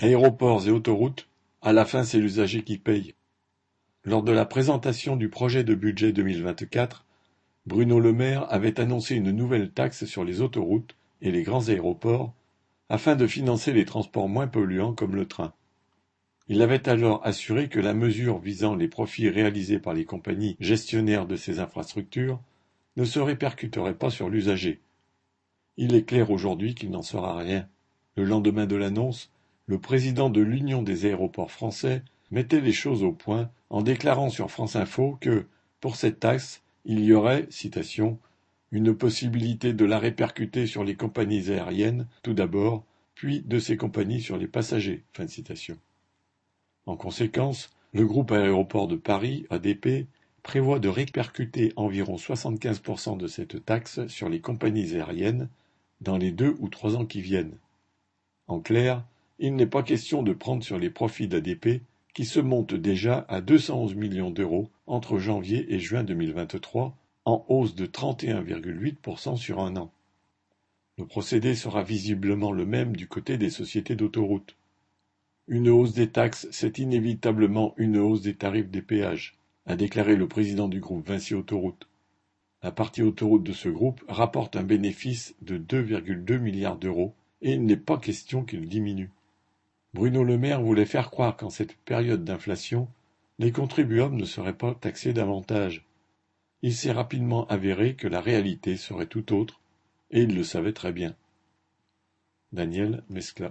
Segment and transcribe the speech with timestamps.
[0.00, 1.28] Aéroports et autoroutes,
[1.60, 3.14] à la fin c'est l'usager qui paye.
[4.04, 7.04] Lors de la présentation du projet de budget 2024,
[7.66, 12.32] Bruno Le Maire avait annoncé une nouvelle taxe sur les autoroutes et les grands aéroports
[12.88, 15.52] afin de financer les transports moins polluants comme le train.
[16.46, 21.26] Il avait alors assuré que la mesure visant les profits réalisés par les compagnies gestionnaires
[21.26, 22.40] de ces infrastructures
[22.96, 24.80] ne se répercuterait pas sur l'usager.
[25.76, 27.68] Il est clair aujourd'hui qu'il n'en sera rien.
[28.14, 29.32] Le lendemain de l'annonce,
[29.68, 34.50] le président de l'Union des aéroports français mettait les choses au point en déclarant sur
[34.50, 35.46] France Info que,
[35.80, 38.18] pour cette taxe, il y aurait, citation,
[38.72, 42.84] une possibilité de la répercuter sur les compagnies aériennes, tout d'abord,
[43.14, 45.04] puis de ces compagnies sur les passagers.
[45.12, 45.76] Fin citation.
[46.86, 50.06] En conséquence, le groupe Aéroport de Paris, ADP,
[50.42, 55.50] prévoit de répercuter environ 75% de cette taxe sur les compagnies aériennes
[56.00, 57.58] dans les deux ou trois ans qui viennent.
[58.46, 59.04] En clair,
[59.38, 61.82] il n'est pas question de prendre sur les profits d'ADP
[62.14, 67.74] qui se montent déjà à 211 millions d'euros entre janvier et juin 2023, en hausse
[67.74, 69.92] de 31,8% sur un an.
[70.96, 74.56] Le procédé sera visiblement le même du côté des sociétés d'autoroutes.
[75.46, 80.26] Une hausse des taxes, c'est inévitablement une hausse des tarifs des péages, a déclaré le
[80.26, 81.88] président du groupe Vinci Autoroute.
[82.62, 87.64] La partie autoroute de ce groupe rapporte un bénéfice de 2,2 milliards d'euros et il
[87.64, 89.10] n'est pas question qu'il diminue.
[89.94, 92.88] Bruno Le Maire voulait faire croire qu'en cette période d'inflation,
[93.38, 95.86] les contribuables ne seraient pas taxés davantage.
[96.62, 99.60] Il s'est rapidement avéré que la réalité serait tout autre,
[100.10, 101.14] et il le savait très bien.
[102.52, 103.46] Daniel Mescla